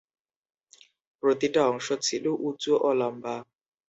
[1.23, 3.35] প্রতিটা অংশ ছিল উঁচু ও লম্বা।